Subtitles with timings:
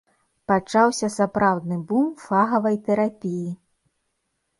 [0.51, 3.45] Пачаўся сапраўдны бум фагавай тэрапіі.